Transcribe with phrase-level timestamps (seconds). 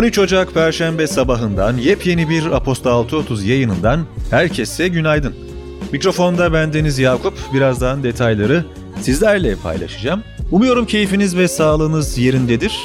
[0.00, 5.34] 13 Ocak Perşembe sabahından yepyeni bir Aposta 630 yayınından herkese günaydın.
[5.92, 7.34] Mikrofonda bendeniz Yakup.
[7.54, 8.64] Birazdan detayları
[9.00, 10.22] sizlerle paylaşacağım.
[10.50, 12.78] Umuyorum keyfiniz ve sağlığınız yerindedir.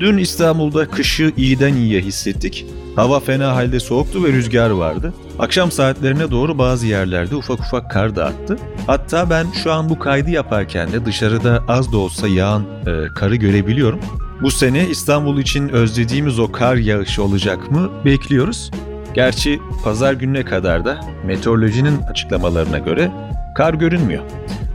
[0.00, 2.66] Dün İstanbul'da kışı iyiden iyiye hissettik.
[2.96, 5.14] Hava fena halde soğuktu ve rüzgar vardı.
[5.38, 8.58] Akşam saatlerine doğru bazı yerlerde ufak ufak kar dağıttı.
[8.86, 13.36] Hatta ben şu an bu kaydı yaparken de dışarıda az da olsa yağan e, karı
[13.36, 14.00] görebiliyorum.
[14.42, 18.70] Bu sene İstanbul için özlediğimiz o kar yağışı olacak mı bekliyoruz.
[19.14, 23.10] Gerçi pazar gününe kadar da meteorolojinin açıklamalarına göre
[23.56, 24.22] kar görünmüyor.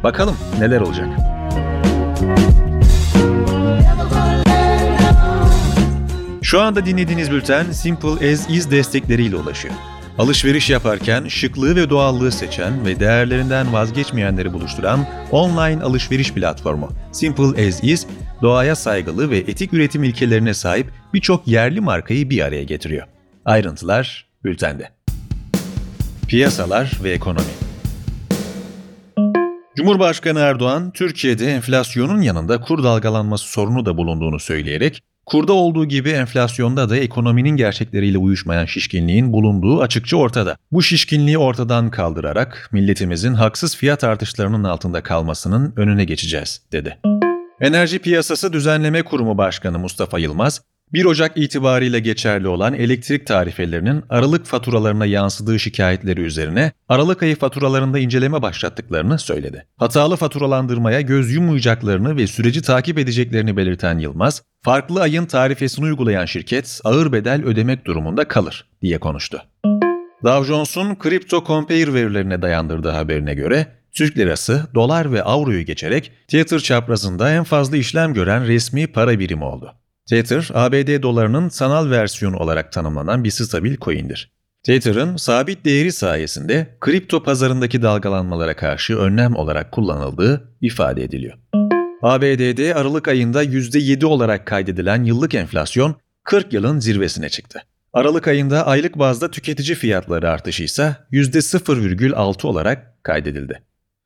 [0.03, 1.07] Bakalım neler olacak.
[6.41, 9.73] Şu anda dinlediğiniz bülten Simple As Is destekleriyle ulaşıyor.
[10.17, 17.83] Alışveriş yaparken şıklığı ve doğallığı seçen ve değerlerinden vazgeçmeyenleri buluşturan online alışveriş platformu Simple As
[17.83, 18.07] Is,
[18.41, 23.07] doğaya saygılı ve etik üretim ilkelerine sahip birçok yerli markayı bir araya getiriyor.
[23.45, 24.89] Ayrıntılar bültende.
[26.27, 27.67] Piyasalar ve ekonomi
[29.75, 36.89] Cumhurbaşkanı Erdoğan, Türkiye'de enflasyonun yanında kur dalgalanması sorunu da bulunduğunu söyleyerek, kurda olduğu gibi enflasyonda
[36.89, 40.57] da ekonominin gerçekleriyle uyuşmayan şişkinliğin bulunduğu açıkça ortada.
[40.71, 46.97] Bu şişkinliği ortadan kaldırarak milletimizin haksız fiyat artışlarının altında kalmasının önüne geçeceğiz, dedi.
[47.61, 50.61] Enerji Piyasası Düzenleme Kurumu Başkanı Mustafa Yılmaz,
[50.93, 57.99] 1 Ocak itibariyle geçerli olan elektrik tarifelerinin Aralık faturalarına yansıdığı şikayetleri üzerine Aralık ayı faturalarında
[57.99, 59.65] inceleme başlattıklarını söyledi.
[59.77, 66.81] Hatalı faturalandırmaya göz yummayacaklarını ve süreci takip edeceklerini belirten Yılmaz, farklı ayın tarifesini uygulayan şirket
[66.83, 69.41] ağır bedel ödemek durumunda kalır diye konuştu.
[70.23, 76.59] Dow Jones'un kripto compare verilerine dayandırdığı haberine göre Türk lirası, dolar ve avroyu geçerek Tether
[76.59, 79.73] çaprazında en fazla işlem gören resmi para birimi oldu.
[80.09, 84.31] Tether, ABD dolarının sanal versiyonu olarak tanımlanan bir stabil coin'dir.
[84.63, 91.37] Tether'ın sabit değeri sayesinde kripto pazarındaki dalgalanmalara karşı önlem olarak kullanıldığı ifade ediliyor.
[92.01, 97.59] ABD'de Aralık ayında %7 olarak kaydedilen yıllık enflasyon 40 yılın zirvesine çıktı.
[97.93, 103.61] Aralık ayında aylık bazda tüketici fiyatları artışı ise %0,6 olarak kaydedildi.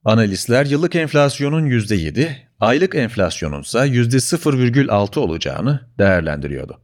[0.05, 6.81] Analistler yıllık enflasyonun %7, aylık enflasyonun ise %0,6 olacağını değerlendiriyordu.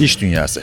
[0.00, 0.62] İş Dünyası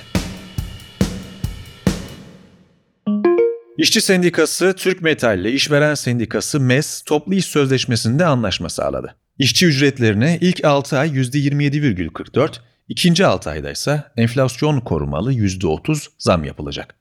[3.77, 9.16] İşçi Sendikası Türk Metal ile İşveren Sendikası MES toplu iş sözleşmesinde anlaşma sağladı.
[9.39, 12.51] İşçi ücretlerine ilk 6 ay %27,44,
[12.88, 16.95] ikinci 6 ayda ise enflasyon korumalı %30 zam yapılacak.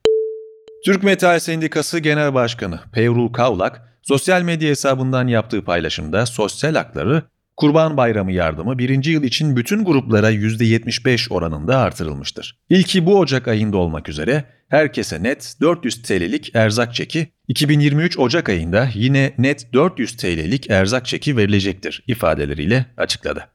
[0.85, 7.23] Türk Metal Sendikası Genel Başkanı Pevrul Kavlak, sosyal medya hesabından yaptığı paylaşımda sosyal hakları
[7.57, 12.59] Kurban Bayramı yardımı birinci yıl için bütün gruplara %75 oranında artırılmıştır.
[12.69, 18.89] İlki bu Ocak ayında olmak üzere herkese net 400 TL'lik erzak çeki, 2023 Ocak ayında
[18.93, 23.47] yine net 400 TL'lik erzak çeki verilecektir ifadeleriyle açıkladı.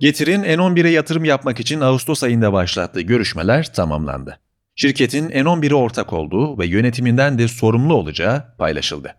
[0.00, 4.38] Getir'in N11'e yatırım yapmak için Ağustos ayında başlattığı görüşmeler tamamlandı.
[4.76, 9.14] Şirketin N11'e ortak olduğu ve yönetiminden de sorumlu olacağı paylaşıldı.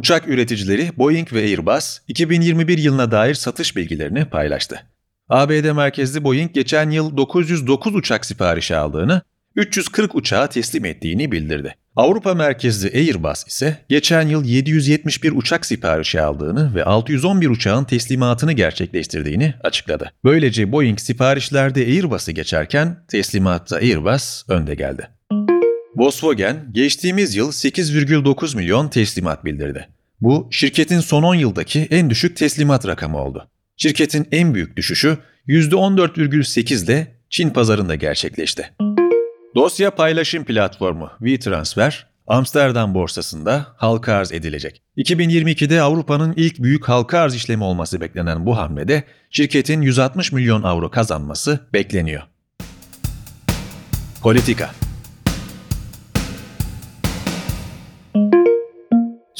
[0.00, 4.86] Uçak üreticileri Boeing ve Airbus 2021 yılına dair satış bilgilerini paylaştı.
[5.28, 9.22] ABD merkezli Boeing geçen yıl 909 uçak siparişi aldığını,
[9.56, 11.74] 340 uçağı teslim ettiğini bildirdi.
[11.96, 19.54] Avrupa merkezli Airbus ise geçen yıl 771 uçak siparişi aldığını ve 611 uçağın teslimatını gerçekleştirdiğini
[19.62, 20.12] açıkladı.
[20.24, 25.08] Böylece Boeing siparişlerde Airbus'ı geçerken teslimatta Airbus önde geldi.
[26.00, 29.88] Volkswagen geçtiğimiz yıl 8,9 milyon teslimat bildirdi.
[30.20, 33.48] Bu şirketin son 10 yıldaki en düşük teslimat rakamı oldu.
[33.76, 35.18] Şirketin en büyük düşüşü
[35.48, 38.70] %14,8 ile Çin pazarında gerçekleşti.
[39.54, 44.82] Dosya paylaşım platformu WeTransfer, Amsterdam borsasında halka arz edilecek.
[44.96, 50.90] 2022'de Avrupa'nın ilk büyük halka arz işlemi olması beklenen bu hamlede şirketin 160 milyon avro
[50.90, 52.22] kazanması bekleniyor.
[54.22, 54.70] Politika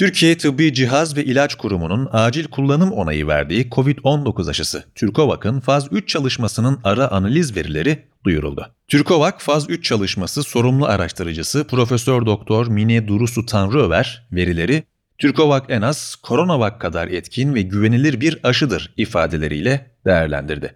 [0.01, 6.09] Türkiye Tıbbi Cihaz ve İlaç Kurumu'nun acil kullanım onayı verdiği COVID-19 aşısı Türkovak'ın faz 3
[6.09, 8.67] çalışmasının ara analiz verileri duyuruldu.
[8.89, 14.83] Türkovak faz 3 çalışması sorumlu araştırıcısı Profesör Doktor Mine Durusu Tanrıöver verileri
[15.19, 20.75] Türkovak en az Coronavac kadar etkin ve güvenilir bir aşıdır ifadeleriyle değerlendirdi.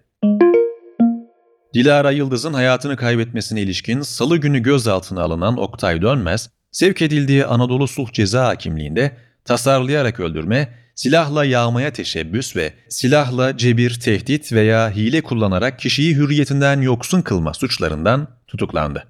[1.75, 8.13] Dilara Yıldız'ın hayatını kaybetmesine ilişkin salı günü gözaltına alınan Oktay Dönmez, sevk edildiği Anadolu Sulh
[8.13, 9.13] Ceza Hakimliği'nde
[9.45, 17.23] tasarlayarak öldürme, silahla yağmaya teşebbüs ve silahla cebir, tehdit veya hile kullanarak kişiyi hürriyetinden yoksun
[17.23, 19.07] kılma suçlarından tutuklandı.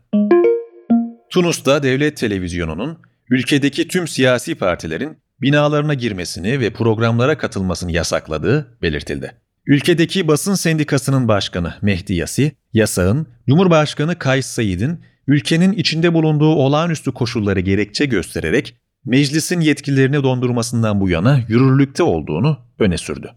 [1.30, 2.98] Tunus'ta devlet televizyonunun
[3.30, 9.34] ülkedeki tüm siyasi partilerin binalarına girmesini ve programlara katılmasını yasakladığı belirtildi.
[9.66, 17.60] Ülkedeki basın sendikasının başkanı Mehdi Yasi, yasağın Cumhurbaşkanı Kays Said'in ülkenin içinde bulunduğu olağanüstü koşulları
[17.60, 23.30] gerekçe göstererek meclisin yetkilerini dondurmasından bu yana yürürlükte olduğunu öne sürdü.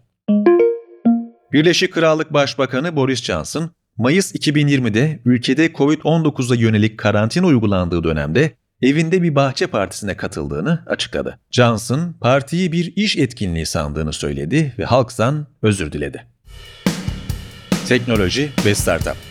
[1.52, 8.52] Birleşik Krallık Başbakanı Boris Johnson, Mayıs 2020'de ülkede Covid-19'a yönelik karantina uygulandığı dönemde
[8.82, 11.38] evinde bir bahçe partisine katıldığını açıkladı.
[11.50, 16.26] Johnson, partiyi bir iş etkinliği sandığını söyledi ve halktan özür diledi.
[17.88, 19.27] Teknoloji ve Startup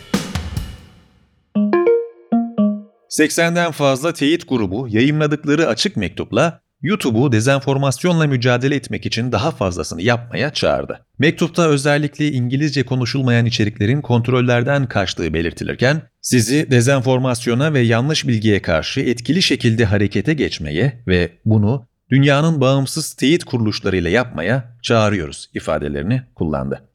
[3.10, 10.52] 80'den fazla teyit grubu yayımladıkları açık mektupla YouTube'u dezenformasyonla mücadele etmek için daha fazlasını yapmaya
[10.52, 11.06] çağırdı.
[11.18, 19.42] Mektupta özellikle İngilizce konuşulmayan içeriklerin kontrollerden kaçtığı belirtilirken, sizi dezenformasyona ve yanlış bilgiye karşı etkili
[19.42, 26.88] şekilde harekete geçmeye ve bunu dünyanın bağımsız teyit kuruluşlarıyla yapmaya çağırıyoruz ifadelerini kullandı.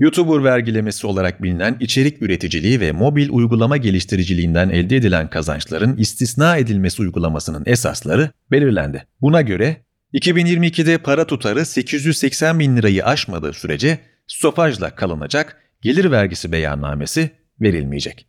[0.00, 7.02] YouTuber vergilemesi olarak bilinen içerik üreticiliği ve mobil uygulama geliştiriciliğinden elde edilen kazançların istisna edilmesi
[7.02, 9.06] uygulamasının esasları belirlendi.
[9.20, 9.76] Buna göre
[10.14, 17.30] 2022'de para tutarı 880 bin lirayı aşmadığı sürece stopajla kalınacak gelir vergisi beyannamesi
[17.60, 18.28] verilmeyecek.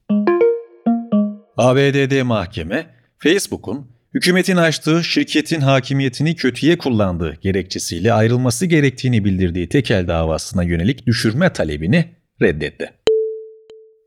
[1.58, 2.86] ABD'de mahkeme,
[3.18, 11.54] Facebook'un hükümetin açtığı şirketin hakimiyetini kötüye kullandığı gerekçesiyle ayrılması gerektiğini bildirdiği tekel davasına yönelik düşürme
[11.54, 12.06] talebini
[12.42, 12.92] reddetti.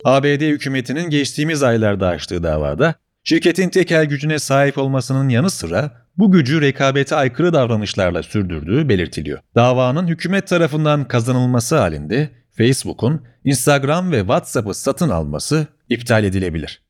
[0.04, 2.94] ABD hükümetinin geçtiğimiz aylarda açtığı davada
[3.25, 9.38] şirketin tekel gücüne sahip olmasının yanı sıra bu gücü rekabete aykırı davranışlarla sürdürdüğü belirtiliyor.
[9.55, 16.82] Davanın hükümet tarafından kazanılması halinde Facebook'un Instagram ve WhatsApp'ı satın alması iptal edilebilir.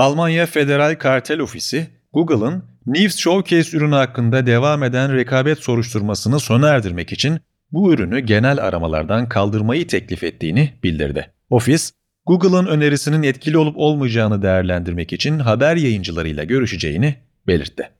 [0.00, 7.12] Almanya Federal Kartel Ofisi, Google'ın News Showcase ürünü hakkında devam eden rekabet soruşturmasını sona erdirmek
[7.12, 7.40] için
[7.72, 11.30] bu ürünü genel aramalardan kaldırmayı teklif ettiğini bildirdi.
[11.50, 11.92] Ofis,
[12.26, 17.14] Google'ın önerisinin etkili olup olmayacağını değerlendirmek için haber yayıncılarıyla görüşeceğini
[17.46, 17.90] belirtti.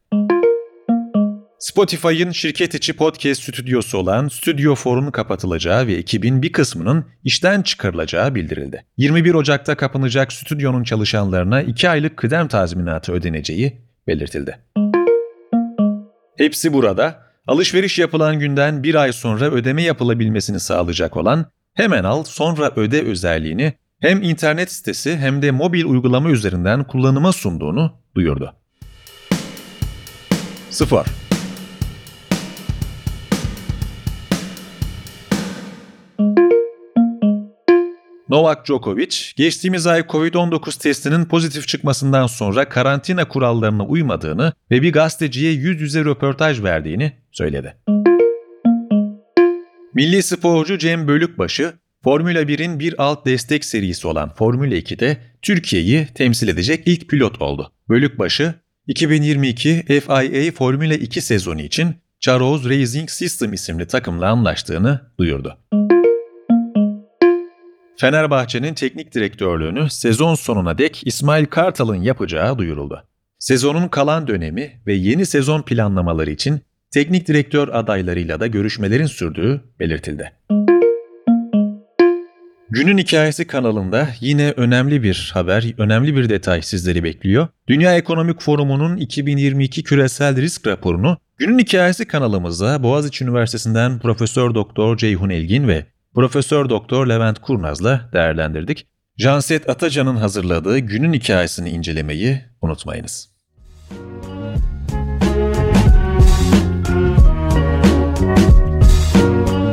[1.60, 8.34] Spotify'ın şirket içi podcast stüdyosu olan Studio 4'un kapatılacağı ve ekibin bir kısmının işten çıkarılacağı
[8.34, 8.84] bildirildi.
[8.96, 14.58] 21 Ocak'ta kapanacak stüdyonun çalışanlarına 2 aylık kıdem tazminatı ödeneceği belirtildi.
[16.36, 17.22] Hepsi burada.
[17.46, 23.72] Alışveriş yapılan günden bir ay sonra ödeme yapılabilmesini sağlayacak olan hemen al sonra öde özelliğini
[24.00, 28.54] hem internet sitesi hem de mobil uygulama üzerinden kullanıma sunduğunu duyurdu.
[30.70, 31.19] 0.
[38.30, 45.52] Novak Djokovic, geçtiğimiz ay Covid-19 testinin pozitif çıkmasından sonra karantina kurallarına uymadığını ve bir gazeteciye
[45.52, 47.76] yüz yüze röportaj verdiğini söyledi.
[49.94, 51.72] Milli sporcu Cem Bölükbaşı,
[52.04, 57.72] Formula 1'in bir alt destek serisi olan Formula 2'de Türkiye'yi temsil edecek ilk pilot oldu.
[57.88, 58.54] Bölükbaşı,
[58.86, 65.58] 2022 FIA Formula 2 sezonu için Charles Racing System isimli takımla anlaştığını duyurdu.
[68.00, 73.04] Fenerbahçe'nin teknik direktörlüğünü sezon sonuna dek İsmail Kartal'ın yapacağı duyuruldu.
[73.38, 80.32] Sezonun kalan dönemi ve yeni sezon planlamaları için teknik direktör adaylarıyla da görüşmelerin sürdüğü belirtildi.
[82.70, 87.48] Günün Hikayesi kanalında yine önemli bir haber, önemli bir detay sizleri bekliyor.
[87.68, 95.30] Dünya Ekonomik Forumu'nun 2022 küresel risk raporunu Günün Hikayesi kanalımızda Boğaziçi Üniversitesi'nden Profesör Doktor Ceyhun
[95.30, 98.86] Elgin ve Profesör Doktor Levent Kurnaz'la değerlendirdik.
[99.16, 103.30] Janset Atacan'ın hazırladığı günün hikayesini incelemeyi unutmayınız.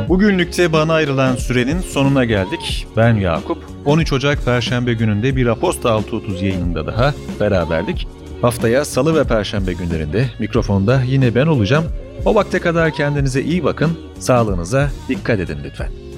[0.08, 2.86] Bugünlükte bana ayrılan sürenin sonuna geldik.
[2.96, 3.64] Ben Yakup.
[3.84, 8.08] 13 Ocak Perşembe gününde bir Aposta 6.30 yayınında daha beraberdik.
[8.42, 11.84] Haftaya salı ve perşembe günlerinde mikrofonda yine ben olacağım.
[12.24, 16.07] O vakte kadar kendinize iyi bakın, sağlığınıza dikkat edin lütfen.